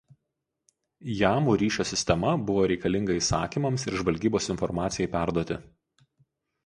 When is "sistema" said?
1.89-2.31